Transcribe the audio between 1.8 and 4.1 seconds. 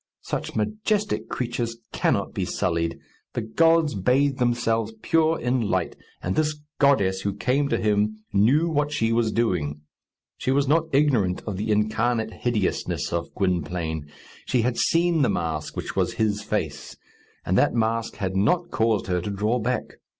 cannot be sullied. The gods